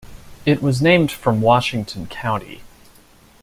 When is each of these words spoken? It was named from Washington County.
It 0.47 0.63
was 0.63 0.81
named 0.81 1.11
from 1.11 1.41
Washington 1.41 2.07
County. 2.07 2.63